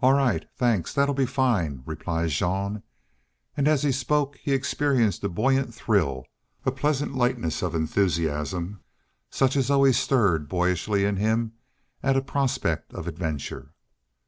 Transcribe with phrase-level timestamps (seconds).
[0.00, 0.44] "All right.
[0.56, 0.92] Thanks.
[0.92, 2.82] That'll be fine," replied Jean,
[3.56, 6.24] and as he spoke he experienced a buoyant thrill,
[6.66, 8.80] a pleasant lightness of enthusiasm,
[9.30, 11.52] such as always stirred boyishly in him
[12.02, 13.72] at a prospect of adventure.